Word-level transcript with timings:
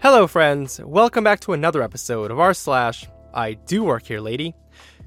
Hello, 0.00 0.28
friends. 0.28 0.80
Welcome 0.84 1.24
back 1.24 1.40
to 1.40 1.54
another 1.54 1.82
episode 1.82 2.30
of 2.30 2.38
r 2.38 2.54
slash 2.54 3.04
I 3.34 3.54
do 3.54 3.82
work 3.82 4.04
here, 4.04 4.20
lady, 4.20 4.54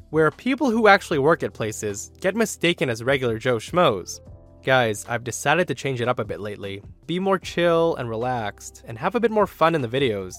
where 0.10 0.30
people 0.32 0.70
who 0.70 0.90
actually 0.90 1.18
work 1.18 1.44
at 1.44 1.54
places 1.54 2.12
get 2.20 2.36
mistaken 2.36 2.90
as 2.90 3.02
regular 3.02 3.40
Joe 3.40 3.56
schmoes. 3.56 4.20
Guys, 4.66 5.06
I've 5.08 5.24
decided 5.24 5.70
to 5.70 5.76
change 5.76 6.02
it 6.02 6.10
up 6.10 6.20
a 6.20 6.26
bit 6.26 6.42
lately, 6.42 6.84
be 7.08 7.20
more 7.20 7.40
chill 7.40 7.96
and 7.96 8.10
relaxed, 8.10 8.84
and 8.86 8.98
have 8.98 9.16
a 9.16 9.22
bit 9.22 9.32
more 9.32 9.48
fun 9.48 9.76
in 9.76 9.82
the 9.82 9.88
videos. 9.88 10.36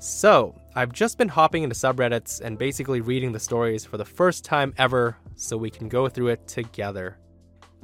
So, 0.00 0.60
I've 0.74 0.92
just 0.92 1.16
been 1.16 1.28
hopping 1.28 1.62
into 1.62 1.76
subreddits 1.76 2.40
and 2.40 2.58
basically 2.58 3.02
reading 3.02 3.30
the 3.30 3.38
stories 3.38 3.84
for 3.84 3.98
the 3.98 4.04
first 4.04 4.44
time 4.44 4.74
ever 4.78 5.16
so 5.36 5.56
we 5.56 5.70
can 5.70 5.88
go 5.88 6.08
through 6.08 6.28
it 6.28 6.48
together. 6.48 7.18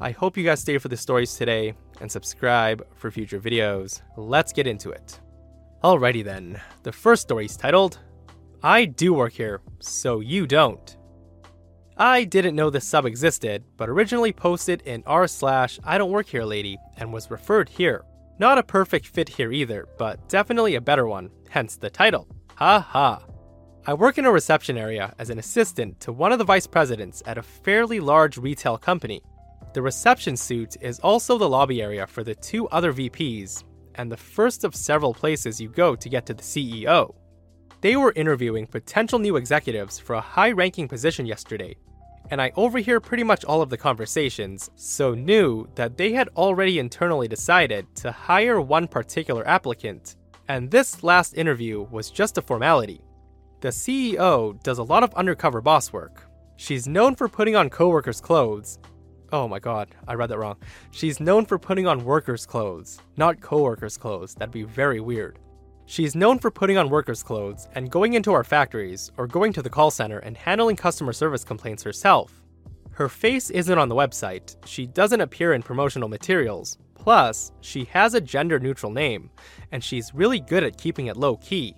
I 0.00 0.10
hope 0.10 0.36
you 0.36 0.42
guys 0.42 0.62
stay 0.62 0.78
for 0.78 0.88
the 0.88 0.96
stories 0.96 1.36
today 1.36 1.74
and 2.00 2.10
subscribe 2.10 2.84
for 2.96 3.12
future 3.12 3.38
videos. 3.38 4.02
Let's 4.16 4.52
get 4.52 4.66
into 4.66 4.90
it. 4.90 5.20
Alrighty 5.82 6.22
then, 6.22 6.60
the 6.84 6.92
first 6.92 7.22
story 7.22 7.46
is 7.46 7.56
titled 7.56 7.98
I 8.62 8.84
Do 8.84 9.14
Work 9.14 9.32
Here, 9.32 9.60
So 9.80 10.20
You 10.20 10.46
Don't. 10.46 10.96
I 11.96 12.22
didn't 12.22 12.54
know 12.54 12.70
this 12.70 12.86
sub 12.86 13.04
existed, 13.04 13.64
but 13.76 13.88
originally 13.88 14.32
posted 14.32 14.82
in 14.82 15.02
r 15.06 15.26
slash 15.26 15.80
I 15.82 15.98
don't 15.98 16.12
work 16.12 16.28
here 16.28 16.44
lady 16.44 16.78
and 16.98 17.12
was 17.12 17.32
referred 17.32 17.68
here. 17.68 18.04
Not 18.38 18.58
a 18.58 18.62
perfect 18.62 19.08
fit 19.08 19.28
here 19.28 19.50
either, 19.50 19.88
but 19.98 20.28
definitely 20.28 20.76
a 20.76 20.80
better 20.80 21.08
one, 21.08 21.30
hence 21.50 21.74
the 21.74 21.90
title. 21.90 22.28
Ha 22.54 22.78
ha. 22.78 23.24
I 23.84 23.94
work 23.94 24.18
in 24.18 24.24
a 24.24 24.30
reception 24.30 24.78
area 24.78 25.12
as 25.18 25.30
an 25.30 25.40
assistant 25.40 25.98
to 25.98 26.12
one 26.12 26.30
of 26.30 26.38
the 26.38 26.44
vice 26.44 26.68
presidents 26.68 27.24
at 27.26 27.38
a 27.38 27.42
fairly 27.42 27.98
large 27.98 28.36
retail 28.36 28.78
company. 28.78 29.20
The 29.74 29.82
reception 29.82 30.36
suite 30.36 30.76
is 30.80 31.00
also 31.00 31.38
the 31.38 31.48
lobby 31.48 31.82
area 31.82 32.06
for 32.06 32.22
the 32.22 32.36
two 32.36 32.68
other 32.68 32.92
VPs, 32.92 33.64
and 33.94 34.10
the 34.10 34.16
first 34.16 34.64
of 34.64 34.74
several 34.74 35.14
places 35.14 35.60
you 35.60 35.68
go 35.68 35.94
to 35.96 36.08
get 36.08 36.26
to 36.26 36.34
the 36.34 36.42
CEO. 36.42 37.14
They 37.80 37.96
were 37.96 38.12
interviewing 38.14 38.66
potential 38.66 39.18
new 39.18 39.36
executives 39.36 39.98
for 39.98 40.14
a 40.14 40.20
high 40.20 40.52
ranking 40.52 40.88
position 40.88 41.26
yesterday, 41.26 41.76
and 42.30 42.40
I 42.40 42.52
overhear 42.56 43.00
pretty 43.00 43.24
much 43.24 43.44
all 43.44 43.60
of 43.60 43.70
the 43.70 43.76
conversations, 43.76 44.70
so 44.74 45.14
knew 45.14 45.68
that 45.74 45.96
they 45.96 46.12
had 46.12 46.28
already 46.36 46.78
internally 46.78 47.28
decided 47.28 47.86
to 47.96 48.12
hire 48.12 48.60
one 48.60 48.88
particular 48.88 49.46
applicant, 49.46 50.16
and 50.48 50.70
this 50.70 51.02
last 51.02 51.36
interview 51.36 51.82
was 51.90 52.10
just 52.10 52.38
a 52.38 52.42
formality. 52.42 53.02
The 53.60 53.68
CEO 53.68 54.62
does 54.62 54.78
a 54.78 54.82
lot 54.82 55.02
of 55.02 55.14
undercover 55.14 55.60
boss 55.60 55.92
work. 55.92 56.28
She's 56.56 56.88
known 56.88 57.14
for 57.14 57.28
putting 57.28 57.56
on 57.56 57.70
coworkers' 57.70 58.20
clothes. 58.20 58.78
Oh 59.32 59.48
my 59.48 59.58
god, 59.58 59.88
I 60.06 60.12
read 60.12 60.28
that 60.28 60.38
wrong. 60.38 60.58
She's 60.90 61.18
known 61.18 61.46
for 61.46 61.58
putting 61.58 61.86
on 61.86 62.04
workers' 62.04 62.44
clothes, 62.44 63.00
not 63.16 63.40
coworkers' 63.40 63.96
clothes. 63.96 64.34
That'd 64.34 64.52
be 64.52 64.64
very 64.64 65.00
weird. 65.00 65.38
She's 65.86 66.14
known 66.14 66.38
for 66.38 66.50
putting 66.50 66.76
on 66.76 66.90
workers' 66.90 67.22
clothes 67.22 67.66
and 67.74 67.90
going 67.90 68.12
into 68.12 68.34
our 68.34 68.44
factories 68.44 69.10
or 69.16 69.26
going 69.26 69.54
to 69.54 69.62
the 69.62 69.70
call 69.70 69.90
center 69.90 70.18
and 70.18 70.36
handling 70.36 70.76
customer 70.76 71.14
service 71.14 71.44
complaints 71.44 71.82
herself. 71.82 72.42
Her 72.90 73.08
face 73.08 73.48
isn't 73.48 73.78
on 73.78 73.88
the 73.88 73.94
website, 73.94 74.54
she 74.66 74.86
doesn't 74.86 75.22
appear 75.22 75.54
in 75.54 75.62
promotional 75.62 76.10
materials, 76.10 76.76
plus, 76.94 77.52
she 77.62 77.84
has 77.86 78.12
a 78.12 78.20
gender 78.20 78.58
neutral 78.58 78.92
name, 78.92 79.30
and 79.72 79.82
she's 79.82 80.14
really 80.14 80.40
good 80.40 80.62
at 80.62 80.76
keeping 80.76 81.06
it 81.06 81.16
low 81.16 81.38
key. 81.38 81.74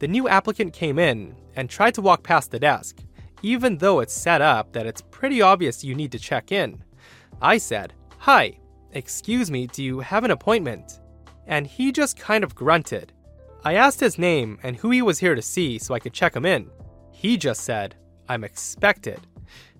The 0.00 0.08
new 0.08 0.28
applicant 0.28 0.74
came 0.74 0.98
in 0.98 1.34
and 1.56 1.70
tried 1.70 1.94
to 1.94 2.02
walk 2.02 2.22
past 2.22 2.50
the 2.50 2.58
desk, 2.58 2.98
even 3.40 3.78
though 3.78 4.00
it's 4.00 4.12
set 4.12 4.42
up 4.42 4.74
that 4.74 4.86
it's 4.86 5.02
pretty 5.10 5.40
obvious 5.40 5.82
you 5.82 5.94
need 5.94 6.12
to 6.12 6.18
check 6.18 6.52
in. 6.52 6.82
I 7.42 7.56
said, 7.58 7.94
Hi, 8.18 8.58
excuse 8.92 9.50
me, 9.50 9.66
do 9.66 9.82
you 9.82 10.00
have 10.00 10.24
an 10.24 10.30
appointment? 10.30 11.00
And 11.46 11.66
he 11.66 11.90
just 11.90 12.18
kind 12.18 12.44
of 12.44 12.54
grunted. 12.54 13.12
I 13.64 13.74
asked 13.74 14.00
his 14.00 14.18
name 14.18 14.58
and 14.62 14.76
who 14.76 14.90
he 14.90 15.02
was 15.02 15.18
here 15.18 15.34
to 15.34 15.42
see 15.42 15.78
so 15.78 15.94
I 15.94 15.98
could 15.98 16.12
check 16.12 16.36
him 16.36 16.44
in. 16.44 16.70
He 17.10 17.36
just 17.36 17.62
said, 17.62 17.96
I'm 18.28 18.44
expected. 18.44 19.20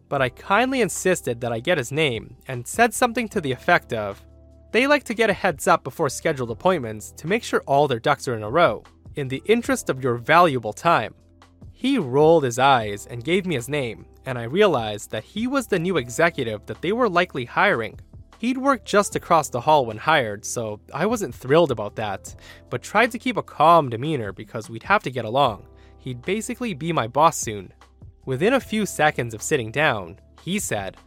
But 0.08 0.22
I 0.22 0.30
kindly 0.30 0.80
insisted 0.80 1.40
that 1.40 1.52
I 1.52 1.60
get 1.60 1.78
his 1.78 1.92
name 1.92 2.36
and 2.48 2.66
said 2.66 2.92
something 2.94 3.28
to 3.28 3.40
the 3.40 3.52
effect 3.52 3.92
of, 3.92 4.24
They 4.72 4.86
like 4.86 5.04
to 5.04 5.14
get 5.14 5.30
a 5.30 5.34
heads 5.34 5.68
up 5.68 5.84
before 5.84 6.08
scheduled 6.08 6.50
appointments 6.50 7.12
to 7.12 7.26
make 7.26 7.44
sure 7.44 7.62
all 7.66 7.86
their 7.86 8.00
ducks 8.00 8.26
are 8.26 8.36
in 8.36 8.42
a 8.42 8.50
row, 8.50 8.82
in 9.16 9.28
the 9.28 9.42
interest 9.46 9.88
of 9.88 10.02
your 10.02 10.16
valuable 10.16 10.72
time. 10.72 11.14
He 11.80 11.96
rolled 11.96 12.44
his 12.44 12.58
eyes 12.58 13.06
and 13.06 13.24
gave 13.24 13.46
me 13.46 13.54
his 13.54 13.66
name, 13.66 14.04
and 14.26 14.36
I 14.36 14.42
realized 14.42 15.10
that 15.12 15.24
he 15.24 15.46
was 15.46 15.66
the 15.66 15.78
new 15.78 15.96
executive 15.96 16.66
that 16.66 16.82
they 16.82 16.92
were 16.92 17.08
likely 17.08 17.46
hiring. 17.46 17.98
He'd 18.36 18.58
worked 18.58 18.84
just 18.84 19.16
across 19.16 19.48
the 19.48 19.62
hall 19.62 19.86
when 19.86 19.96
hired, 19.96 20.44
so 20.44 20.78
I 20.92 21.06
wasn't 21.06 21.34
thrilled 21.34 21.70
about 21.70 21.96
that, 21.96 22.34
but 22.68 22.82
tried 22.82 23.10
to 23.12 23.18
keep 23.18 23.38
a 23.38 23.42
calm 23.42 23.88
demeanor 23.88 24.30
because 24.30 24.68
we'd 24.68 24.82
have 24.82 25.02
to 25.04 25.10
get 25.10 25.24
along. 25.24 25.68
He'd 25.96 26.20
basically 26.20 26.74
be 26.74 26.92
my 26.92 27.06
boss 27.06 27.38
soon. 27.38 27.72
Within 28.26 28.52
a 28.52 28.60
few 28.60 28.84
seconds 28.84 29.32
of 29.32 29.40
sitting 29.40 29.70
down, 29.70 30.20
he 30.42 30.58
said, 30.58 30.98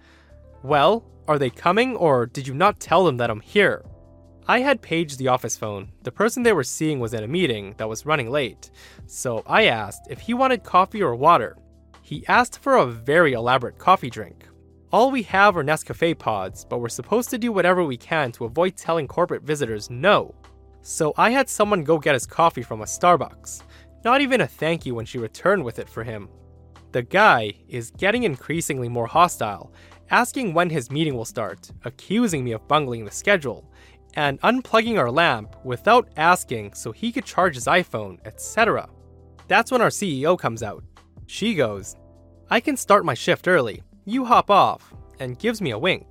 Well, 0.63 1.05
are 1.27 1.37
they 1.37 1.51
coming, 1.51 1.95
or 1.95 2.25
did 2.25 2.47
you 2.47 2.55
not 2.55 2.79
tell 2.79 3.05
them 3.05 3.17
that 3.17 3.29
I'm 3.29 3.41
here? 3.41 3.85
I 4.45 4.59
had 4.59 4.81
paged 4.81 5.19
the 5.19 5.29
office 5.29 5.55
phone. 5.55 5.89
The 6.03 6.11
person 6.11 6.43
they 6.43 6.51
were 6.51 6.65
seeing 6.65 6.99
was 6.99 7.13
in 7.13 7.23
a 7.23 7.27
meeting 7.27 7.75
that 7.77 7.87
was 7.87 8.05
running 8.05 8.29
late, 8.29 8.71
so 9.05 9.41
I 9.47 9.67
asked 9.67 10.07
if 10.09 10.19
he 10.19 10.33
wanted 10.33 10.65
coffee 10.65 11.01
or 11.01 11.15
water. 11.15 11.55
He 12.01 12.27
asked 12.27 12.59
for 12.59 12.75
a 12.75 12.85
very 12.85 13.33
elaborate 13.33 13.77
coffee 13.77 14.09
drink. 14.09 14.45
All 14.91 15.11
we 15.11 15.23
have 15.23 15.55
are 15.55 15.63
Nescafe 15.63 16.19
pods, 16.19 16.65
but 16.65 16.79
we're 16.79 16.89
supposed 16.89 17.29
to 17.29 17.37
do 17.37 17.53
whatever 17.53 17.85
we 17.85 17.95
can 17.95 18.33
to 18.33 18.43
avoid 18.43 18.75
telling 18.75 19.07
corporate 19.07 19.43
visitors 19.43 19.89
no. 19.89 20.35
So 20.81 21.13
I 21.17 21.29
had 21.29 21.49
someone 21.49 21.85
go 21.85 21.97
get 21.97 22.13
his 22.13 22.25
coffee 22.25 22.63
from 22.63 22.81
a 22.81 22.85
Starbucks. 22.85 23.63
Not 24.03 24.19
even 24.19 24.41
a 24.41 24.47
thank 24.47 24.85
you 24.85 24.93
when 24.93 25.05
she 25.05 25.19
returned 25.19 25.63
with 25.63 25.79
it 25.79 25.87
for 25.87 26.03
him. 26.03 26.27
The 26.91 27.01
guy 27.01 27.53
is 27.69 27.91
getting 27.91 28.23
increasingly 28.23 28.89
more 28.89 29.07
hostile, 29.07 29.73
asking 30.11 30.53
when 30.53 30.69
his 30.69 30.91
meeting 30.91 31.15
will 31.15 31.25
start, 31.25 31.71
accusing 31.85 32.43
me 32.43 32.51
of 32.51 32.67
bungling 32.67 33.05
the 33.05 33.11
schedule, 33.11 33.71
and 34.15 34.39
unplugging 34.41 34.97
our 34.97 35.11
lamp 35.11 35.55
without 35.63 36.09
asking 36.17 36.73
so 36.73 36.91
he 36.91 37.11
could 37.11 37.25
charge 37.25 37.55
his 37.55 37.65
iPhone, 37.65 38.19
etc. 38.25 38.89
That's 39.47 39.71
when 39.71 39.81
our 39.81 39.89
CEO 39.89 40.37
comes 40.37 40.63
out. 40.63 40.83
She 41.25 41.55
goes, 41.55 41.95
I 42.49 42.59
can 42.59 42.77
start 42.77 43.05
my 43.05 43.13
shift 43.13 43.47
early. 43.47 43.81
You 44.05 44.25
hop 44.25 44.51
off, 44.51 44.93
and 45.19 45.39
gives 45.39 45.61
me 45.61 45.71
a 45.71 45.79
wink. 45.79 46.07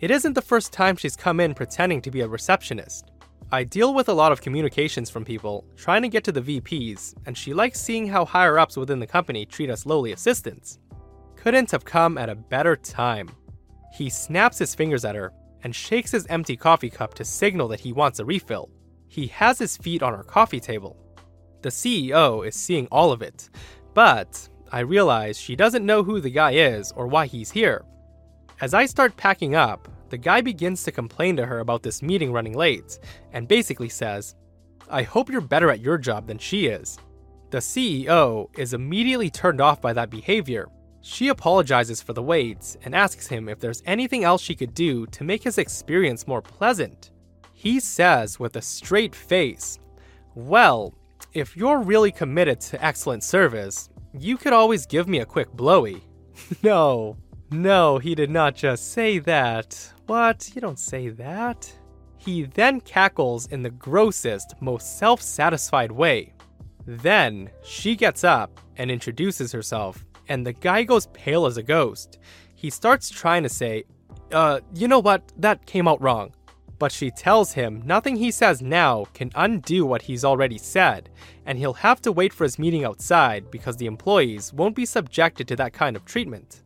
It 0.00 0.10
isn't 0.10 0.34
the 0.34 0.42
first 0.42 0.72
time 0.72 0.96
she's 0.96 1.16
come 1.16 1.40
in 1.40 1.54
pretending 1.54 2.00
to 2.02 2.10
be 2.10 2.20
a 2.20 2.28
receptionist. 2.28 3.10
I 3.50 3.64
deal 3.64 3.94
with 3.94 4.08
a 4.08 4.14
lot 4.14 4.32
of 4.32 4.42
communications 4.42 5.08
from 5.08 5.24
people 5.24 5.64
trying 5.76 6.02
to 6.02 6.08
get 6.08 6.22
to 6.24 6.32
the 6.32 6.42
VPs, 6.42 7.14
and 7.26 7.36
she 7.36 7.54
likes 7.54 7.80
seeing 7.80 8.06
how 8.06 8.24
higher 8.24 8.58
ups 8.58 8.76
within 8.76 9.00
the 9.00 9.06
company 9.06 9.46
treat 9.46 9.70
us 9.70 9.86
lowly 9.86 10.12
assistants. 10.12 10.78
Couldn't 11.34 11.70
have 11.70 11.84
come 11.84 12.18
at 12.18 12.28
a 12.28 12.34
better 12.34 12.76
time. 12.76 13.30
He 13.94 14.10
snaps 14.10 14.58
his 14.58 14.74
fingers 14.74 15.04
at 15.04 15.14
her 15.14 15.32
and 15.64 15.74
shakes 15.74 16.12
his 16.12 16.26
empty 16.26 16.56
coffee 16.56 16.90
cup 16.90 17.14
to 17.14 17.24
signal 17.24 17.68
that 17.68 17.80
he 17.80 17.92
wants 17.92 18.18
a 18.18 18.24
refill. 18.24 18.70
He 19.08 19.26
has 19.28 19.58
his 19.58 19.76
feet 19.76 20.02
on 20.02 20.14
our 20.14 20.22
coffee 20.22 20.60
table. 20.60 20.96
The 21.62 21.70
CEO 21.70 22.46
is 22.46 22.54
seeing 22.54 22.86
all 22.92 23.10
of 23.10 23.22
it, 23.22 23.50
but 23.94 24.48
I 24.70 24.80
realize 24.80 25.38
she 25.38 25.56
doesn't 25.56 25.86
know 25.86 26.02
who 26.02 26.20
the 26.20 26.30
guy 26.30 26.52
is 26.52 26.92
or 26.92 27.06
why 27.06 27.26
he's 27.26 27.50
here. 27.50 27.84
As 28.60 28.74
I 28.74 28.86
start 28.86 29.16
packing 29.16 29.54
up, 29.54 29.88
the 30.10 30.18
guy 30.18 30.40
begins 30.40 30.82
to 30.84 30.92
complain 30.92 31.36
to 31.36 31.46
her 31.46 31.60
about 31.60 31.82
this 31.82 32.02
meeting 32.02 32.32
running 32.32 32.54
late 32.54 32.98
and 33.32 33.48
basically 33.48 33.88
says, 33.88 34.34
I 34.90 35.02
hope 35.02 35.30
you're 35.30 35.40
better 35.40 35.70
at 35.70 35.80
your 35.80 35.98
job 35.98 36.26
than 36.26 36.38
she 36.38 36.66
is. 36.66 36.98
The 37.50 37.58
CEO 37.58 38.48
is 38.58 38.74
immediately 38.74 39.30
turned 39.30 39.60
off 39.60 39.80
by 39.80 39.92
that 39.94 40.10
behavior. 40.10 40.68
She 41.00 41.28
apologizes 41.28 42.02
for 42.02 42.12
the 42.12 42.22
wait 42.22 42.76
and 42.84 42.94
asks 42.94 43.26
him 43.26 43.48
if 43.48 43.60
there's 43.60 43.82
anything 43.86 44.24
else 44.24 44.42
she 44.42 44.54
could 44.54 44.74
do 44.74 45.06
to 45.06 45.24
make 45.24 45.42
his 45.42 45.58
experience 45.58 46.26
more 46.26 46.42
pleasant. 46.42 47.12
He 47.52 47.80
says 47.80 48.38
with 48.38 48.56
a 48.56 48.62
straight 48.62 49.14
face, 49.14 49.78
Well, 50.34 50.94
if 51.32 51.56
you're 51.56 51.80
really 51.80 52.12
committed 52.12 52.60
to 52.62 52.84
excellent 52.84 53.22
service, 53.22 53.88
you 54.12 54.36
could 54.36 54.52
always 54.52 54.86
give 54.86 55.08
me 55.08 55.20
a 55.20 55.26
quick 55.26 55.52
blowy. 55.52 56.02
no, 56.62 57.16
no, 57.50 57.98
he 57.98 58.14
did 58.14 58.30
not 58.30 58.54
just 58.54 58.92
say 58.92 59.18
that. 59.20 59.92
What? 60.06 60.50
You 60.54 60.60
don't 60.60 60.78
say 60.78 61.08
that. 61.10 61.72
He 62.18 62.42
then 62.42 62.80
cackles 62.80 63.46
in 63.46 63.62
the 63.62 63.70
grossest, 63.70 64.54
most 64.60 64.98
self 64.98 65.22
satisfied 65.22 65.92
way. 65.92 66.34
Then 66.86 67.50
she 67.62 67.96
gets 67.96 68.24
up 68.24 68.60
and 68.76 68.90
introduces 68.90 69.52
herself, 69.52 70.04
and 70.28 70.46
the 70.46 70.52
guy 70.52 70.82
goes 70.82 71.06
pale 71.08 71.46
as 71.46 71.56
a 71.56 71.62
ghost. 71.62 72.18
He 72.54 72.70
starts 72.70 73.10
trying 73.10 73.42
to 73.42 73.48
say, 73.48 73.84
Uh, 74.32 74.60
you 74.74 74.88
know 74.88 74.98
what? 74.98 75.32
That 75.36 75.66
came 75.66 75.88
out 75.88 76.02
wrong. 76.02 76.32
But 76.78 76.92
she 76.92 77.10
tells 77.10 77.52
him 77.52 77.82
nothing 77.84 78.16
he 78.16 78.30
says 78.30 78.62
now 78.62 79.06
can 79.12 79.32
undo 79.34 79.84
what 79.84 80.02
he's 80.02 80.24
already 80.24 80.58
said, 80.58 81.10
and 81.44 81.58
he'll 81.58 81.72
have 81.74 82.00
to 82.02 82.12
wait 82.12 82.32
for 82.32 82.44
his 82.44 82.58
meeting 82.58 82.84
outside 82.84 83.50
because 83.50 83.76
the 83.76 83.86
employees 83.86 84.52
won't 84.52 84.76
be 84.76 84.86
subjected 84.86 85.48
to 85.48 85.56
that 85.56 85.72
kind 85.72 85.96
of 85.96 86.04
treatment. 86.04 86.62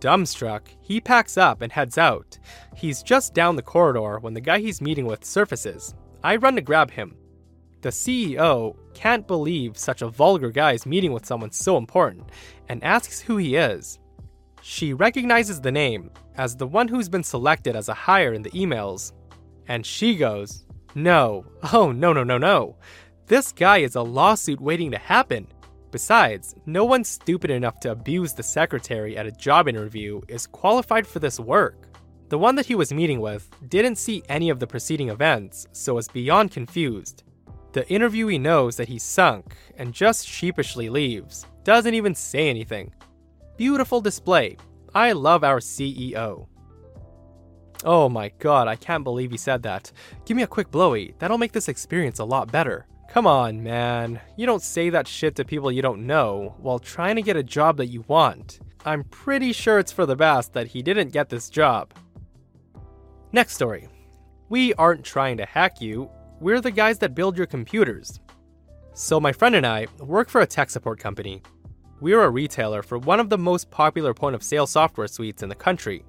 Dumbstruck, 0.00 0.62
he 0.80 0.98
packs 0.98 1.36
up 1.36 1.60
and 1.60 1.70
heads 1.70 1.98
out. 1.98 2.38
He's 2.74 3.02
just 3.02 3.34
down 3.34 3.56
the 3.56 3.62
corridor 3.62 4.18
when 4.18 4.32
the 4.32 4.40
guy 4.40 4.60
he's 4.60 4.80
meeting 4.80 5.04
with 5.04 5.26
surfaces. 5.26 5.94
I 6.24 6.36
run 6.36 6.56
to 6.56 6.62
grab 6.62 6.90
him. 6.90 7.16
The 7.82 7.90
CEO 7.90 8.76
can't 9.00 9.26
believe 9.26 9.78
such 9.78 10.02
a 10.02 10.08
vulgar 10.10 10.50
guy 10.50 10.72
is 10.72 10.84
meeting 10.84 11.10
with 11.10 11.24
someone 11.24 11.50
so 11.50 11.78
important 11.78 12.28
and 12.68 12.84
asks 12.84 13.18
who 13.18 13.38
he 13.38 13.56
is. 13.56 13.98
She 14.60 14.92
recognizes 14.92 15.58
the 15.58 15.72
name 15.72 16.10
as 16.36 16.54
the 16.54 16.66
one 16.66 16.86
who's 16.86 17.08
been 17.08 17.24
selected 17.24 17.74
as 17.74 17.88
a 17.88 17.94
hire 17.94 18.34
in 18.34 18.42
the 18.42 18.50
emails 18.50 19.12
and 19.68 19.86
she 19.86 20.16
goes, 20.16 20.66
No, 20.94 21.46
oh, 21.72 21.92
no, 21.92 22.12
no, 22.12 22.24
no, 22.24 22.36
no. 22.36 22.76
This 23.24 23.52
guy 23.52 23.78
is 23.78 23.94
a 23.94 24.02
lawsuit 24.02 24.60
waiting 24.60 24.90
to 24.90 24.98
happen. 24.98 25.46
Besides, 25.92 26.54
no 26.66 26.84
one 26.84 27.02
stupid 27.02 27.50
enough 27.50 27.80
to 27.80 27.92
abuse 27.92 28.34
the 28.34 28.42
secretary 28.42 29.16
at 29.16 29.26
a 29.26 29.32
job 29.32 29.66
interview 29.66 30.20
is 30.28 30.46
qualified 30.46 31.06
for 31.06 31.20
this 31.20 31.40
work. 31.40 31.88
The 32.28 32.38
one 32.38 32.54
that 32.56 32.66
he 32.66 32.74
was 32.74 32.92
meeting 32.92 33.20
with 33.20 33.48
didn't 33.66 33.96
see 33.96 34.22
any 34.28 34.50
of 34.50 34.60
the 34.60 34.66
preceding 34.66 35.08
events, 35.08 35.66
so 35.72 35.96
is 35.96 36.06
beyond 36.06 36.50
confused. 36.50 37.24
The 37.72 37.84
interviewee 37.84 38.40
knows 38.40 38.76
that 38.76 38.88
he's 38.88 39.02
sunk 39.02 39.54
and 39.76 39.94
just 39.94 40.26
sheepishly 40.26 40.88
leaves, 40.88 41.46
doesn't 41.62 41.94
even 41.94 42.14
say 42.14 42.48
anything. 42.48 42.92
Beautiful 43.56 44.00
display. 44.00 44.56
I 44.94 45.12
love 45.12 45.44
our 45.44 45.60
CEO. 45.60 46.46
Oh 47.84 48.08
my 48.08 48.30
god, 48.38 48.68
I 48.68 48.76
can't 48.76 49.04
believe 49.04 49.30
he 49.30 49.36
said 49.36 49.62
that. 49.62 49.92
Give 50.26 50.36
me 50.36 50.42
a 50.42 50.48
quick 50.48 50.70
blowy, 50.70 51.14
that'll 51.18 51.38
make 51.38 51.52
this 51.52 51.68
experience 51.68 52.18
a 52.18 52.24
lot 52.24 52.50
better. 52.50 52.86
Come 53.08 53.26
on, 53.26 53.62
man. 53.62 54.20
You 54.36 54.46
don't 54.46 54.62
say 54.62 54.90
that 54.90 55.08
shit 55.08 55.34
to 55.36 55.44
people 55.44 55.72
you 55.72 55.82
don't 55.82 56.06
know 56.06 56.54
while 56.58 56.78
trying 56.78 57.16
to 57.16 57.22
get 57.22 57.36
a 57.36 57.42
job 57.42 57.76
that 57.78 57.86
you 57.86 58.04
want. 58.06 58.60
I'm 58.84 59.04
pretty 59.04 59.52
sure 59.52 59.78
it's 59.78 59.92
for 59.92 60.06
the 60.06 60.16
best 60.16 60.52
that 60.54 60.68
he 60.68 60.82
didn't 60.82 61.12
get 61.12 61.28
this 61.28 61.50
job. 61.50 61.92
Next 63.32 63.54
story. 63.54 63.88
We 64.48 64.74
aren't 64.74 65.04
trying 65.04 65.36
to 65.36 65.44
hack 65.44 65.80
you, 65.80 66.10
we're 66.40 66.60
the 66.60 66.70
guys 66.70 66.98
that 66.98 67.14
build 67.14 67.36
your 67.36 67.46
computers. 67.46 68.20
So, 68.94 69.20
my 69.20 69.32
friend 69.32 69.54
and 69.54 69.66
I 69.66 69.86
work 69.98 70.28
for 70.28 70.40
a 70.40 70.46
tech 70.46 70.70
support 70.70 70.98
company. 70.98 71.42
We're 72.00 72.22
a 72.22 72.30
retailer 72.30 72.82
for 72.82 72.98
one 72.98 73.20
of 73.20 73.30
the 73.30 73.38
most 73.38 73.70
popular 73.70 74.14
point 74.14 74.34
of 74.34 74.42
sale 74.42 74.66
software 74.66 75.06
suites 75.06 75.42
in 75.42 75.48
the 75.48 75.54
country, 75.54 76.04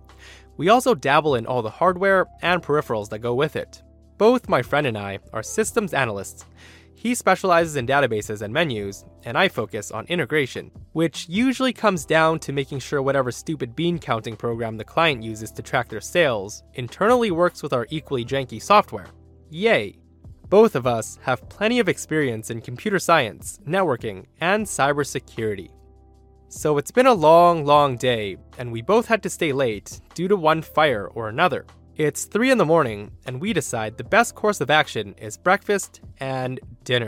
we 0.57 0.69
also 0.69 0.93
dabble 0.93 1.35
in 1.35 1.45
all 1.45 1.61
the 1.61 1.69
hardware 1.69 2.27
and 2.41 2.61
peripherals 2.61 3.09
that 3.09 3.19
go 3.19 3.33
with 3.33 3.55
it. 3.55 3.81
Both 4.17 4.49
my 4.49 4.61
friend 4.61 4.85
and 4.85 4.97
I 4.97 5.19
are 5.33 5.43
systems 5.43 5.93
analysts. 5.93 6.45
He 6.93 7.15
specializes 7.15 7.77
in 7.77 7.87
databases 7.87 8.43
and 8.43 8.53
menus, 8.53 9.03
and 9.23 9.35
I 9.35 9.47
focus 9.47 9.89
on 9.89 10.05
integration, 10.05 10.69
which 10.91 11.27
usually 11.27 11.73
comes 11.73 12.05
down 12.05 12.37
to 12.41 12.53
making 12.53 12.77
sure 12.77 13.01
whatever 13.01 13.31
stupid 13.31 13.75
bean 13.75 13.97
counting 13.97 14.35
program 14.35 14.77
the 14.77 14.83
client 14.83 15.23
uses 15.23 15.51
to 15.53 15.63
track 15.63 15.89
their 15.89 16.01
sales 16.01 16.61
internally 16.75 17.31
works 17.31 17.63
with 17.63 17.73
our 17.73 17.87
equally 17.89 18.23
janky 18.23 18.61
software. 18.61 19.07
Yay! 19.49 20.00
Both 20.51 20.75
of 20.75 20.85
us 20.85 21.17
have 21.21 21.47
plenty 21.47 21.79
of 21.79 21.87
experience 21.87 22.49
in 22.49 22.59
computer 22.59 22.99
science, 22.99 23.57
networking, 23.65 24.25
and 24.41 24.65
cybersecurity. 24.65 25.69
So 26.49 26.77
it's 26.77 26.91
been 26.91 27.05
a 27.05 27.13
long, 27.13 27.63
long 27.63 27.95
day, 27.95 28.35
and 28.57 28.69
we 28.69 28.81
both 28.81 29.07
had 29.07 29.23
to 29.23 29.29
stay 29.29 29.53
late 29.53 30.01
due 30.13 30.27
to 30.27 30.35
one 30.35 30.61
fire 30.61 31.07
or 31.07 31.29
another. 31.29 31.65
It's 31.95 32.25
3 32.25 32.51
in 32.51 32.57
the 32.57 32.65
morning, 32.65 33.11
and 33.25 33.39
we 33.39 33.53
decide 33.53 33.95
the 33.95 34.03
best 34.03 34.35
course 34.35 34.59
of 34.59 34.69
action 34.69 35.15
is 35.17 35.37
breakfast 35.37 36.01
and 36.19 36.59
dinner. 36.83 37.07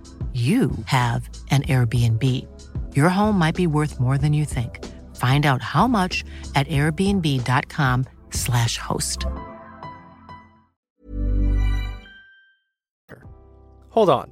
you 0.33 0.71
have 0.85 1.29
an 1.49 1.63
Airbnb. 1.63 2.47
Your 2.95 3.09
home 3.09 3.37
might 3.37 3.55
be 3.55 3.67
worth 3.67 3.99
more 3.99 4.17
than 4.17 4.31
you 4.31 4.45
think. 4.45 4.79
Find 5.17 5.45
out 5.45 5.61
how 5.61 5.87
much 5.87 6.23
at 6.55 6.69
airbnb.com/slash 6.69 8.77
host. 8.77 9.25
Hold 13.89 14.09
on. 14.09 14.31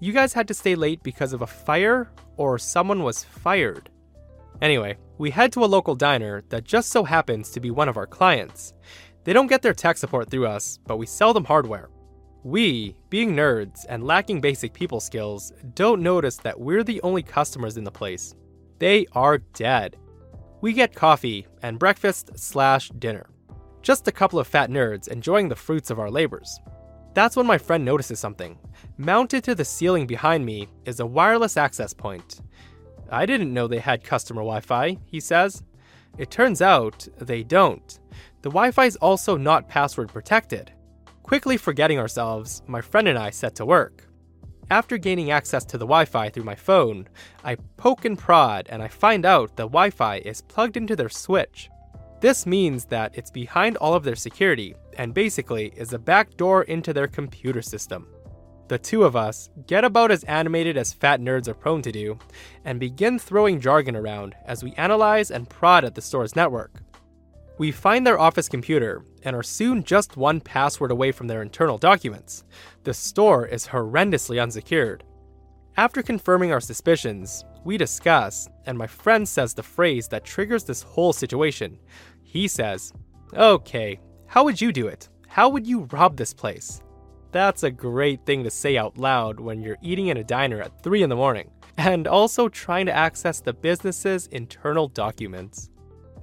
You 0.00 0.12
guys 0.12 0.32
had 0.32 0.48
to 0.48 0.54
stay 0.54 0.74
late 0.74 1.04
because 1.04 1.32
of 1.32 1.42
a 1.42 1.46
fire 1.46 2.10
or 2.36 2.58
someone 2.58 3.04
was 3.04 3.22
fired? 3.22 3.88
Anyway, 4.60 4.96
we 5.18 5.30
head 5.30 5.52
to 5.52 5.64
a 5.64 5.66
local 5.66 5.94
diner 5.94 6.42
that 6.48 6.64
just 6.64 6.90
so 6.90 7.04
happens 7.04 7.50
to 7.50 7.60
be 7.60 7.70
one 7.70 7.88
of 7.88 7.96
our 7.96 8.06
clients. 8.06 8.74
They 9.24 9.32
don't 9.32 9.46
get 9.46 9.62
their 9.62 9.74
tech 9.74 9.96
support 9.96 10.28
through 10.28 10.46
us, 10.46 10.80
but 10.86 10.96
we 10.96 11.06
sell 11.06 11.32
them 11.32 11.44
hardware. 11.44 11.88
We, 12.42 12.96
being 13.10 13.36
nerds 13.36 13.84
and 13.88 14.02
lacking 14.02 14.40
basic 14.40 14.72
people 14.72 15.00
skills, 15.00 15.52
don't 15.74 16.02
notice 16.02 16.36
that 16.38 16.58
we're 16.58 16.84
the 16.84 17.02
only 17.02 17.22
customers 17.22 17.76
in 17.76 17.84
the 17.84 17.90
place. 17.90 18.34
They 18.78 19.06
are 19.12 19.38
dead. 19.38 19.98
We 20.62 20.72
get 20.72 20.94
coffee 20.94 21.46
and 21.62 21.78
breakfast 21.78 22.30
slash 22.38 22.88
dinner. 22.98 23.26
Just 23.82 24.08
a 24.08 24.12
couple 24.12 24.38
of 24.38 24.46
fat 24.46 24.70
nerds 24.70 25.08
enjoying 25.08 25.48
the 25.48 25.56
fruits 25.56 25.90
of 25.90 25.98
our 25.98 26.10
labors. 26.10 26.58
That's 27.12 27.36
when 27.36 27.46
my 27.46 27.58
friend 27.58 27.84
notices 27.84 28.20
something. 28.20 28.58
Mounted 28.96 29.44
to 29.44 29.54
the 29.54 29.64
ceiling 29.64 30.06
behind 30.06 30.46
me 30.46 30.68
is 30.86 31.00
a 31.00 31.06
wireless 31.06 31.58
access 31.58 31.92
point. 31.92 32.40
I 33.10 33.26
didn't 33.26 33.52
know 33.52 33.66
they 33.66 33.80
had 33.80 34.02
customer 34.04 34.40
Wi 34.40 34.60
Fi, 34.60 34.96
he 35.04 35.20
says. 35.20 35.62
It 36.16 36.30
turns 36.30 36.62
out 36.62 37.06
they 37.18 37.42
don't. 37.42 37.98
The 38.42 38.48
Wi 38.48 38.70
Fi 38.70 38.86
is 38.86 38.96
also 38.96 39.36
not 39.36 39.68
password 39.68 40.08
protected. 40.08 40.72
Quickly 41.30 41.56
forgetting 41.56 42.00
ourselves, 42.00 42.60
my 42.66 42.80
friend 42.80 43.06
and 43.06 43.16
I 43.16 43.30
set 43.30 43.54
to 43.54 43.64
work. 43.64 44.04
After 44.68 44.98
gaining 44.98 45.30
access 45.30 45.64
to 45.66 45.78
the 45.78 45.86
Wi 45.86 46.04
Fi 46.04 46.28
through 46.28 46.42
my 46.42 46.56
phone, 46.56 47.06
I 47.44 47.54
poke 47.76 48.04
and 48.04 48.18
prod 48.18 48.66
and 48.68 48.82
I 48.82 48.88
find 48.88 49.24
out 49.24 49.54
the 49.54 49.62
Wi 49.62 49.90
Fi 49.90 50.16
is 50.16 50.42
plugged 50.42 50.76
into 50.76 50.96
their 50.96 51.08
switch. 51.08 51.70
This 52.20 52.46
means 52.46 52.84
that 52.86 53.16
it's 53.16 53.30
behind 53.30 53.76
all 53.76 53.94
of 53.94 54.02
their 54.02 54.16
security 54.16 54.74
and 54.98 55.14
basically 55.14 55.72
is 55.76 55.92
a 55.92 56.00
back 56.00 56.36
door 56.36 56.64
into 56.64 56.92
their 56.92 57.06
computer 57.06 57.62
system. 57.62 58.08
The 58.66 58.78
two 58.78 59.04
of 59.04 59.14
us 59.14 59.50
get 59.68 59.84
about 59.84 60.10
as 60.10 60.24
animated 60.24 60.76
as 60.76 60.92
fat 60.92 61.20
nerds 61.20 61.46
are 61.46 61.54
prone 61.54 61.82
to 61.82 61.92
do 61.92 62.18
and 62.64 62.80
begin 62.80 63.20
throwing 63.20 63.60
jargon 63.60 63.94
around 63.94 64.34
as 64.46 64.64
we 64.64 64.72
analyze 64.72 65.30
and 65.30 65.48
prod 65.48 65.84
at 65.84 65.94
the 65.94 66.02
store's 66.02 66.34
network. 66.34 66.72
We 67.60 67.72
find 67.72 68.06
their 68.06 68.18
office 68.18 68.48
computer 68.48 69.04
and 69.22 69.36
are 69.36 69.42
soon 69.42 69.84
just 69.84 70.16
one 70.16 70.40
password 70.40 70.90
away 70.90 71.12
from 71.12 71.26
their 71.26 71.42
internal 71.42 71.76
documents. 71.76 72.42
The 72.84 72.94
store 72.94 73.46
is 73.46 73.66
horrendously 73.66 74.42
unsecured. 74.42 75.04
After 75.76 76.02
confirming 76.02 76.52
our 76.52 76.60
suspicions, 76.62 77.44
we 77.62 77.76
discuss, 77.76 78.48
and 78.64 78.78
my 78.78 78.86
friend 78.86 79.28
says 79.28 79.52
the 79.52 79.62
phrase 79.62 80.08
that 80.08 80.24
triggers 80.24 80.64
this 80.64 80.80
whole 80.80 81.12
situation. 81.12 81.78
He 82.22 82.48
says, 82.48 82.94
Okay, 83.34 84.00
how 84.26 84.44
would 84.44 84.58
you 84.58 84.72
do 84.72 84.86
it? 84.86 85.10
How 85.28 85.50
would 85.50 85.66
you 85.66 85.80
rob 85.92 86.16
this 86.16 86.32
place? 86.32 86.80
That's 87.30 87.64
a 87.64 87.70
great 87.70 88.24
thing 88.24 88.42
to 88.44 88.50
say 88.50 88.78
out 88.78 88.96
loud 88.96 89.38
when 89.38 89.60
you're 89.60 89.76
eating 89.82 90.06
in 90.06 90.16
a 90.16 90.24
diner 90.24 90.62
at 90.62 90.82
3 90.82 91.02
in 91.02 91.10
the 91.10 91.16
morning, 91.16 91.50
and 91.76 92.08
also 92.08 92.48
trying 92.48 92.86
to 92.86 92.96
access 92.96 93.38
the 93.38 93.52
business's 93.52 94.28
internal 94.28 94.88
documents. 94.88 95.68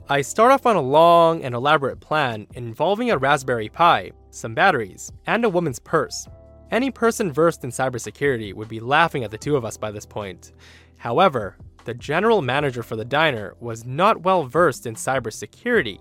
I 0.09 0.21
start 0.21 0.53
off 0.53 0.65
on 0.65 0.77
a 0.77 0.81
long 0.81 1.43
and 1.43 1.53
elaborate 1.53 1.99
plan 1.99 2.47
involving 2.53 3.11
a 3.11 3.17
Raspberry 3.17 3.67
Pi, 3.67 4.11
some 4.29 4.55
batteries, 4.55 5.11
and 5.25 5.43
a 5.43 5.49
woman's 5.49 5.79
purse. 5.79 6.29
Any 6.71 6.91
person 6.91 7.29
versed 7.29 7.65
in 7.65 7.71
cybersecurity 7.71 8.53
would 8.53 8.69
be 8.69 8.79
laughing 8.79 9.25
at 9.25 9.31
the 9.31 9.37
two 9.37 9.57
of 9.57 9.65
us 9.65 9.75
by 9.75 9.91
this 9.91 10.05
point. 10.05 10.53
However, 10.95 11.57
the 11.83 11.93
general 11.93 12.41
manager 12.41 12.83
for 12.83 12.95
the 12.95 13.03
diner 13.03 13.55
was 13.59 13.83
not 13.83 14.23
well 14.23 14.45
versed 14.45 14.85
in 14.85 14.95
cybersecurity. 14.95 15.99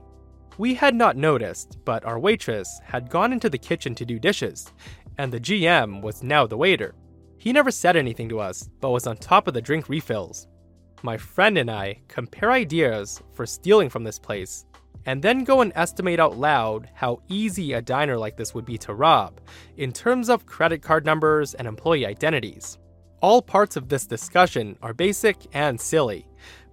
We 0.57 0.75
had 0.75 0.95
not 0.95 1.17
noticed, 1.17 1.79
but 1.85 2.05
our 2.05 2.21
waitress 2.21 2.81
had 2.85 3.11
gone 3.11 3.33
into 3.33 3.51
the 3.51 3.59
kitchen 3.59 3.97
to 3.97 4.07
do 4.07 4.21
dishes, 4.21 4.73
and 5.19 5.33
the 5.33 5.41
GM 5.41 6.01
was 6.01 6.23
now 6.23 6.47
the 6.47 6.57
waiter. 6.57 6.95
He 7.39 7.53
never 7.53 7.73
said 7.73 7.97
anything 7.97 8.29
to 8.29 8.39
us, 8.39 8.71
but 8.81 8.91
was 8.91 9.09
on 9.09 9.17
top 9.17 9.49
of 9.49 9.55
the 9.55 9.61
drink 9.61 9.89
refills 9.89 10.47
my 11.03 11.17
friend 11.17 11.59
and 11.59 11.71
I 11.71 12.01
compare 12.09 12.51
ideas 12.51 13.23
for 13.33 13.47
stealing 13.47 13.89
from 13.89 14.05
this 14.05 14.19
place, 14.19 14.65
and 15.07 15.23
then 15.23 15.45
go 15.45 15.61
and 15.61 15.73
estimate 15.75 16.19
out 16.19 16.37
loud 16.37 16.89
how 16.95 17.23
easy 17.29 17.73
a 17.73 17.83
diner 17.83 18.19
like 18.19 18.37
this 18.37 18.55
would 18.55 18.65
be 18.65 18.79
to 18.79 18.95
rob, 18.95 19.41
in 19.77 19.93
terms 19.93 20.29
of 20.29 20.47
credit 20.47 20.83
card 20.83 21.07
numbers 21.07 21.55
and 21.55 21.69
employee 21.69 22.07
identities. 22.07 22.79
All 23.21 23.41
parts 23.41 23.77
of 23.77 23.89
this 23.89 24.07
discussion 24.07 24.77
are 24.83 24.93
basic 24.93 25.37
and 25.53 25.81
silly, 25.81 26.27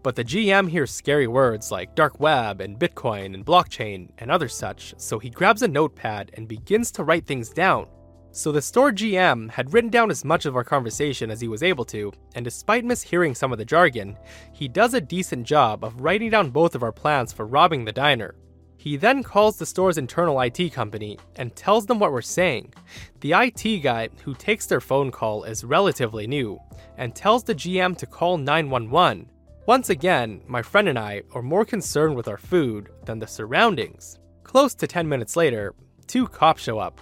but 0.04 0.16
the 0.16 0.26
GM 0.26 0.70
hears 0.70 0.92
scary 0.92 1.28
words 1.28 1.72
like 1.72 1.96
dark 1.96 2.20
web 2.20 2.60
and 2.60 2.78
Bitcoin 2.78 3.34
and 3.34 3.46
blockchain 3.46 4.10
and 4.18 4.30
other 4.30 4.50
such, 4.50 4.94
so 4.98 5.20
he 5.20 5.30
grabs 5.30 5.62
a 5.62 5.68
notepad 5.68 6.32
and 6.34 6.48
begins 6.48 6.92
to 6.92 7.04
write 7.04 7.26
things 7.26 7.50
down. 7.50 7.88
So 8.36 8.52
the 8.52 8.64
store 8.64 8.92
GM 8.92 9.52
had 9.52 9.72
written 9.74 9.92
down 9.92 10.10
as 10.10 10.26
much 10.26 10.48
of 10.48 10.56
our 10.56 10.64
conversation 10.64 11.30
as 11.30 11.40
he 11.40 11.48
was 11.48 11.62
able 11.62 11.86
to, 11.86 12.12
and 12.34 12.44
despite 12.44 12.84
mishearing 12.84 13.38
some 13.38 13.52
of 13.52 13.60
the 13.60 13.64
jargon, 13.64 14.18
he 14.52 14.68
does 14.68 14.96
a 14.96 15.02
decent 15.02 15.46
job 15.46 15.84
of 15.84 16.02
writing 16.02 16.32
down 16.32 16.50
both 16.50 16.74
of 16.74 16.82
our 16.82 16.92
plans 16.92 17.32
for 17.32 17.46
robbing 17.46 17.86
the 17.86 17.92
diner. 17.92 18.34
He 18.76 18.98
then 18.98 19.22
calls 19.22 19.58
the 19.58 19.68
store's 19.68 20.00
internal 20.00 20.42
IT 20.42 20.74
company 20.74 21.20
and 21.36 21.56
tells 21.56 21.86
them 21.86 22.00
what 22.00 22.12
we're 22.12 22.24
saying. 22.24 22.74
The 23.20 23.34
IT 23.34 23.84
guy 23.84 24.10
who 24.24 24.34
takes 24.34 24.66
their 24.66 24.82
phone 24.82 25.12
call 25.12 25.44
is 25.44 25.64
relatively 25.64 26.26
new 26.26 26.60
and 26.98 27.14
tells 27.14 27.44
the 27.44 27.54
GM 27.54 27.96
to 28.00 28.08
call 28.08 28.40
911. 28.40 29.30
Once 29.68 29.92
again, 29.92 30.42
my 30.48 30.64
friend 30.64 30.90
and 30.90 30.98
I 30.98 31.22
are 31.36 31.44
more 31.44 31.66
concerned 31.66 32.16
with 32.16 32.28
our 32.28 32.40
food 32.40 32.90
than 33.06 33.20
the 33.20 33.28
surroundings. 33.28 34.18
Close 34.42 34.74
to 34.74 34.88
10 34.88 35.08
minutes 35.08 35.36
later, 35.36 35.76
two 36.08 36.28
cops 36.28 36.64
show 36.64 36.80
up 36.80 37.00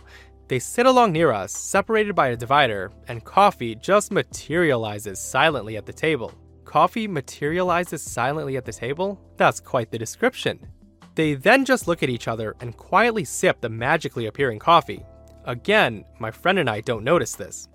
they 0.51 0.59
sit 0.59 0.85
along 0.85 1.13
near 1.13 1.31
us, 1.31 1.53
separated 1.53 2.13
by 2.13 2.27
a 2.27 2.35
divider, 2.35 2.91
and 3.07 3.23
coffee 3.23 3.73
just 3.73 4.11
materializes 4.11 5.17
silently 5.17 5.77
at 5.77 5.85
the 5.85 5.93
table. 5.93 6.33
Coffee 6.65 7.07
materializes 7.07 8.01
silently 8.01 8.57
at 8.57 8.65
the 8.65 8.73
table? 8.73 9.17
That's 9.37 9.61
quite 9.61 9.91
the 9.91 9.97
description. 9.97 10.59
They 11.15 11.35
then 11.35 11.63
just 11.63 11.87
look 11.87 12.03
at 12.03 12.09
each 12.09 12.27
other 12.27 12.57
and 12.59 12.75
quietly 12.75 13.23
sip 13.23 13.61
the 13.61 13.69
magically 13.69 14.25
appearing 14.25 14.59
coffee. 14.59 15.05
Again, 15.45 16.03
my 16.19 16.31
friend 16.31 16.59
and 16.59 16.69
I 16.69 16.81
don't 16.81 17.05
notice 17.05 17.35
this. 17.37 17.69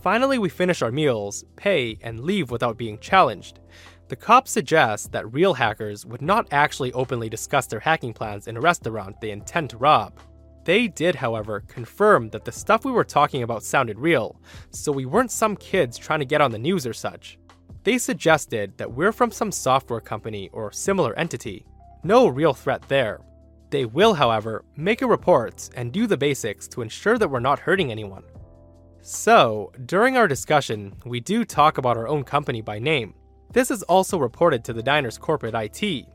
Finally, 0.00 0.38
we 0.38 0.48
finish 0.48 0.82
our 0.82 0.92
meals, 0.92 1.44
pay, 1.56 1.98
and 2.00 2.20
leave 2.20 2.52
without 2.52 2.78
being 2.78 3.00
challenged. 3.00 3.58
The 4.06 4.14
cops 4.14 4.52
suggest 4.52 5.10
that 5.10 5.32
real 5.32 5.54
hackers 5.54 6.06
would 6.06 6.22
not 6.22 6.46
actually 6.52 6.92
openly 6.92 7.28
discuss 7.28 7.66
their 7.66 7.80
hacking 7.80 8.12
plans 8.12 8.46
in 8.46 8.56
a 8.56 8.60
restaurant 8.60 9.20
they 9.20 9.32
intend 9.32 9.70
to 9.70 9.78
rob. 9.78 10.20
They 10.64 10.88
did, 10.88 11.14
however, 11.14 11.60
confirm 11.66 12.30
that 12.30 12.44
the 12.44 12.52
stuff 12.52 12.84
we 12.84 12.92
were 12.92 13.04
talking 13.04 13.42
about 13.42 13.62
sounded 13.62 13.98
real, 13.98 14.40
so 14.70 14.92
we 14.92 15.06
weren't 15.06 15.30
some 15.30 15.56
kids 15.56 15.96
trying 15.96 16.18
to 16.18 16.26
get 16.26 16.40
on 16.40 16.50
the 16.50 16.58
news 16.58 16.86
or 16.86 16.92
such. 16.92 17.38
They 17.82 17.96
suggested 17.96 18.76
that 18.76 18.92
we're 18.92 19.12
from 19.12 19.30
some 19.30 19.52
software 19.52 20.00
company 20.00 20.50
or 20.52 20.70
similar 20.70 21.18
entity. 21.18 21.64
No 22.02 22.28
real 22.28 22.52
threat 22.52 22.82
there. 22.88 23.20
They 23.70 23.86
will, 23.86 24.14
however, 24.14 24.64
make 24.76 25.00
a 25.00 25.06
report 25.06 25.70
and 25.76 25.92
do 25.92 26.06
the 26.06 26.16
basics 26.16 26.68
to 26.68 26.82
ensure 26.82 27.16
that 27.16 27.28
we're 27.28 27.40
not 27.40 27.60
hurting 27.60 27.90
anyone. 27.90 28.24
So, 29.00 29.72
during 29.86 30.18
our 30.18 30.28
discussion, 30.28 30.94
we 31.06 31.20
do 31.20 31.44
talk 31.44 31.78
about 31.78 31.96
our 31.96 32.06
own 32.06 32.22
company 32.22 32.60
by 32.60 32.78
name. 32.78 33.14
This 33.52 33.70
is 33.70 33.82
also 33.84 34.18
reported 34.18 34.62
to 34.64 34.72
the 34.74 34.82
diner's 34.82 35.16
corporate 35.16 35.54
IT. 35.54 36.06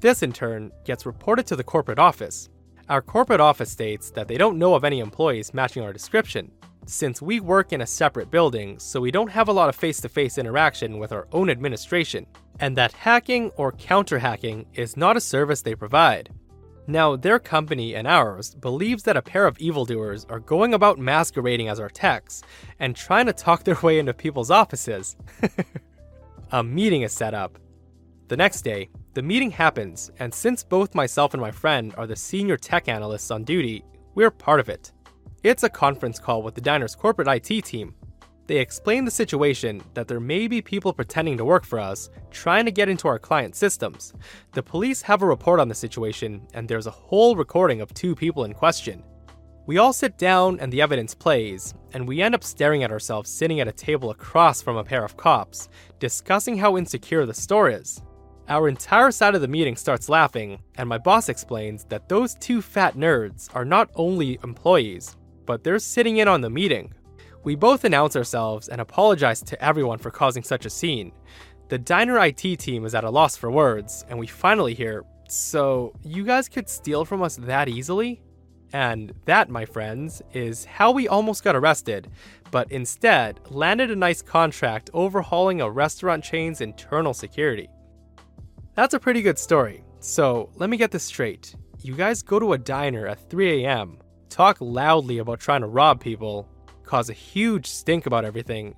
This, 0.00 0.22
in 0.22 0.32
turn, 0.32 0.72
gets 0.84 1.06
reported 1.06 1.46
to 1.46 1.56
the 1.56 1.64
corporate 1.64 1.98
office, 1.98 2.48
our 2.88 3.02
corporate 3.02 3.40
office 3.40 3.70
states 3.70 4.10
that 4.10 4.28
they 4.28 4.38
don't 4.38 4.58
know 4.58 4.74
of 4.74 4.84
any 4.84 5.00
employees 5.00 5.52
matching 5.52 5.82
our 5.82 5.92
description, 5.92 6.50
since 6.86 7.20
we 7.20 7.40
work 7.40 7.72
in 7.72 7.80
a 7.80 7.86
separate 7.86 8.30
building, 8.30 8.78
so 8.78 9.00
we 9.00 9.10
don't 9.10 9.30
have 9.30 9.48
a 9.48 9.52
lot 9.52 9.68
of 9.68 9.74
face 9.74 10.00
to 10.00 10.08
face 10.08 10.38
interaction 10.38 10.98
with 10.98 11.12
our 11.12 11.26
own 11.32 11.50
administration, 11.50 12.26
and 12.60 12.76
that 12.76 12.92
hacking 12.92 13.50
or 13.56 13.72
counter 13.72 14.18
hacking 14.18 14.66
is 14.74 14.96
not 14.96 15.16
a 15.16 15.20
service 15.20 15.62
they 15.62 15.74
provide. 15.74 16.30
Now, 16.86 17.16
their 17.16 17.40
company 17.40 17.96
and 17.96 18.06
ours 18.06 18.54
believes 18.54 19.02
that 19.02 19.16
a 19.16 19.22
pair 19.22 19.46
of 19.46 19.58
evildoers 19.58 20.24
are 20.26 20.38
going 20.38 20.72
about 20.72 21.00
masquerading 21.00 21.68
as 21.68 21.80
our 21.80 21.88
techs 21.88 22.42
and 22.78 22.94
trying 22.94 23.26
to 23.26 23.32
talk 23.32 23.64
their 23.64 23.78
way 23.82 23.98
into 23.98 24.14
people's 24.14 24.52
offices. 24.52 25.16
a 26.52 26.62
meeting 26.62 27.02
is 27.02 27.12
set 27.12 27.34
up. 27.34 27.58
The 28.28 28.36
next 28.36 28.62
day, 28.62 28.88
the 29.16 29.22
meeting 29.22 29.50
happens, 29.50 30.10
and 30.18 30.32
since 30.34 30.62
both 30.62 30.94
myself 30.94 31.32
and 31.32 31.40
my 31.40 31.50
friend 31.50 31.94
are 31.96 32.06
the 32.06 32.14
senior 32.14 32.58
tech 32.58 32.86
analysts 32.86 33.30
on 33.30 33.44
duty, 33.44 33.82
we're 34.14 34.30
part 34.30 34.60
of 34.60 34.68
it. 34.68 34.92
It's 35.42 35.62
a 35.62 35.70
conference 35.70 36.18
call 36.18 36.42
with 36.42 36.54
the 36.54 36.60
diner's 36.60 36.94
corporate 36.94 37.26
IT 37.26 37.64
team. 37.64 37.94
They 38.46 38.58
explain 38.58 39.06
the 39.06 39.10
situation 39.10 39.82
that 39.94 40.06
there 40.06 40.20
may 40.20 40.48
be 40.48 40.60
people 40.60 40.92
pretending 40.92 41.38
to 41.38 41.46
work 41.46 41.64
for 41.64 41.78
us, 41.78 42.10
trying 42.30 42.66
to 42.66 42.70
get 42.70 42.90
into 42.90 43.08
our 43.08 43.18
client 43.18 43.56
systems. 43.56 44.12
The 44.52 44.62
police 44.62 45.00
have 45.00 45.22
a 45.22 45.26
report 45.26 45.60
on 45.60 45.68
the 45.68 45.74
situation, 45.74 46.46
and 46.52 46.68
there's 46.68 46.86
a 46.86 46.90
whole 46.90 47.36
recording 47.36 47.80
of 47.80 47.94
two 47.94 48.14
people 48.14 48.44
in 48.44 48.52
question. 48.52 49.02
We 49.64 49.78
all 49.78 49.94
sit 49.94 50.18
down 50.18 50.60
and 50.60 50.70
the 50.70 50.82
evidence 50.82 51.14
plays, 51.14 51.72
and 51.94 52.06
we 52.06 52.20
end 52.20 52.34
up 52.34 52.44
staring 52.44 52.82
at 52.82 52.92
ourselves 52.92 53.30
sitting 53.30 53.60
at 53.60 53.66
a 53.66 53.72
table 53.72 54.10
across 54.10 54.60
from 54.60 54.76
a 54.76 54.84
pair 54.84 55.06
of 55.06 55.16
cops, 55.16 55.70
discussing 56.00 56.58
how 56.58 56.76
insecure 56.76 57.24
the 57.24 57.32
store 57.32 57.70
is. 57.70 58.02
Our 58.48 58.68
entire 58.68 59.10
side 59.10 59.34
of 59.34 59.40
the 59.40 59.48
meeting 59.48 59.74
starts 59.74 60.08
laughing, 60.08 60.60
and 60.76 60.88
my 60.88 60.98
boss 60.98 61.28
explains 61.28 61.82
that 61.86 62.08
those 62.08 62.36
two 62.36 62.62
fat 62.62 62.94
nerds 62.94 63.48
are 63.56 63.64
not 63.64 63.90
only 63.96 64.38
employees, 64.44 65.16
but 65.46 65.64
they're 65.64 65.80
sitting 65.80 66.18
in 66.18 66.28
on 66.28 66.42
the 66.42 66.50
meeting. 66.50 66.94
We 67.42 67.56
both 67.56 67.82
announce 67.82 68.14
ourselves 68.14 68.68
and 68.68 68.80
apologize 68.80 69.42
to 69.42 69.64
everyone 69.64 69.98
for 69.98 70.12
causing 70.12 70.44
such 70.44 70.64
a 70.64 70.70
scene. 70.70 71.10
The 71.70 71.78
diner 71.78 72.24
IT 72.24 72.60
team 72.60 72.84
is 72.84 72.94
at 72.94 73.02
a 73.02 73.10
loss 73.10 73.36
for 73.36 73.50
words, 73.50 74.04
and 74.08 74.16
we 74.16 74.28
finally 74.28 74.74
hear, 74.74 75.02
So, 75.28 75.92
you 76.04 76.24
guys 76.24 76.48
could 76.48 76.68
steal 76.68 77.04
from 77.04 77.22
us 77.22 77.34
that 77.34 77.68
easily? 77.68 78.22
And 78.72 79.12
that, 79.24 79.50
my 79.50 79.64
friends, 79.64 80.22
is 80.32 80.64
how 80.64 80.92
we 80.92 81.08
almost 81.08 81.42
got 81.42 81.56
arrested, 81.56 82.12
but 82.52 82.70
instead 82.70 83.40
landed 83.50 83.90
a 83.90 83.96
nice 83.96 84.22
contract 84.22 84.88
overhauling 84.94 85.60
a 85.60 85.68
restaurant 85.68 86.22
chain's 86.22 86.60
internal 86.60 87.12
security. 87.12 87.68
That's 88.76 88.92
a 88.92 89.00
pretty 89.00 89.22
good 89.22 89.38
story. 89.38 89.82
So 90.00 90.50
let 90.56 90.68
me 90.68 90.76
get 90.76 90.90
this 90.90 91.02
straight. 91.02 91.54
You 91.80 91.94
guys 91.94 92.22
go 92.22 92.38
to 92.38 92.52
a 92.52 92.58
diner 92.58 93.06
at 93.06 93.30
3 93.30 93.64
a.m., 93.64 93.98
talk 94.28 94.58
loudly 94.60 95.16
about 95.16 95.40
trying 95.40 95.62
to 95.62 95.66
rob 95.66 95.98
people, 95.98 96.46
cause 96.84 97.08
a 97.08 97.14
huge 97.14 97.66
stink 97.66 98.04
about 98.04 98.26
everything, 98.26 98.74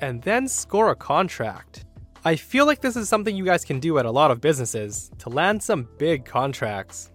and 0.00 0.22
then 0.22 0.46
score 0.46 0.90
a 0.90 0.94
contract. 0.94 1.84
I 2.24 2.36
feel 2.36 2.64
like 2.64 2.80
this 2.80 2.94
is 2.94 3.08
something 3.08 3.34
you 3.34 3.44
guys 3.44 3.64
can 3.64 3.80
do 3.80 3.98
at 3.98 4.06
a 4.06 4.10
lot 4.10 4.30
of 4.30 4.40
businesses 4.40 5.10
to 5.18 5.30
land 5.30 5.60
some 5.60 5.88
big 5.98 6.24
contracts. 6.24 7.10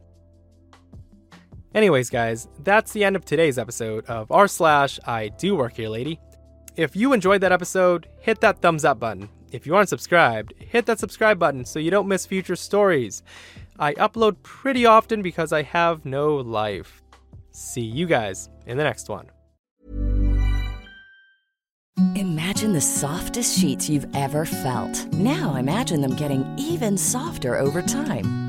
Anyways, 1.74 2.10
guys, 2.10 2.50
that's 2.63 2.92
the 2.92 3.06
end 3.06 3.15
of 3.15 3.24
today's 3.24 3.58
episode 3.58 4.06
of 4.08 4.30
r 4.30 4.50
slash 4.50 5.00
I 5.08 5.30
do 5.30 5.56
work 5.56 5.77
here, 5.77 5.89
lady. 5.89 6.20
If 6.75 6.98
you 6.98 7.13
enjoyed 7.13 7.39
that 7.42 7.54
episode, 7.54 8.10
hit 8.20 8.42
that 8.42 8.62
thumbs 8.62 8.84
up 8.84 9.00
button 9.00 9.30
if 9.55 9.65
you 9.65 9.75
aren't 9.75 9.89
subscribed, 9.89 10.53
hit 10.59 10.85
that 10.85 11.00
subscribe 11.00 11.39
button 11.39 11.65
so 11.65 11.79
you 11.79 11.89
don't 11.89 12.07
miss 12.07 12.25
future 12.25 12.55
stories. 12.55 13.24
I 13.79 13.93
upload 13.93 14.35
pretty 14.43 14.85
often 14.85 15.21
because 15.21 15.53
I 15.53 15.63
have 15.63 16.05
no 16.05 16.35
life. 16.35 17.01
See 17.51 17.81
you 17.81 18.05
guys 18.05 18.50
in 18.65 18.77
the 18.77 18.83
next 18.83 19.09
one. 19.09 19.31
Imagine 22.15 22.74
the 22.74 22.81
softest 22.81 23.57
sheets 23.57 23.89
you've 23.89 24.13
ever 24.13 24.45
felt. 24.45 25.05
Now 25.13 25.55
imagine 25.55 26.01
them 26.01 26.15
getting 26.15 26.45
even 26.57 26.97
softer 26.97 27.57
over 27.57 27.81
time. 27.81 28.45